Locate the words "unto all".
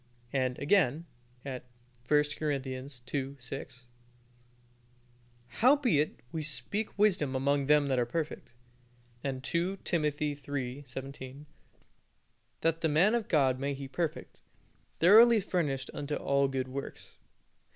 15.93-16.47